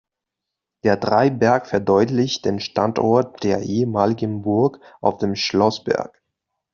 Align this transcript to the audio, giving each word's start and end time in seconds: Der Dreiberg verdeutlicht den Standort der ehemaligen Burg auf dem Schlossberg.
Der 0.83 0.97
Dreiberg 0.97 1.67
verdeutlicht 1.67 2.43
den 2.45 2.59
Standort 2.59 3.43
der 3.43 3.61
ehemaligen 3.61 4.41
Burg 4.41 4.79
auf 4.99 5.17
dem 5.19 5.35
Schlossberg. 5.35 6.23